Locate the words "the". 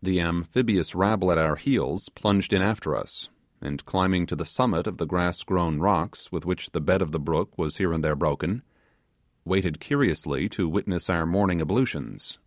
0.00-0.20, 4.34-4.46, 4.96-5.04, 6.70-6.80, 7.12-7.20